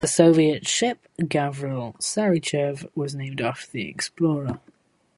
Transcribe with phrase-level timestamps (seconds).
[0.01, 4.59] The Soviet ship "Gavril Sarychev" was named after the explorer.